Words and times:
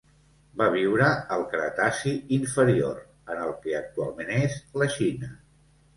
Va 0.59 0.67
viure 0.75 1.09
al 1.35 1.43
Cretaci 1.51 2.13
inferior 2.39 2.97
en 3.35 3.45
el 3.45 3.53
que 3.67 3.77
actualment 3.83 4.33
és 4.43 4.57
la 4.83 4.93
Xina. 4.99 5.35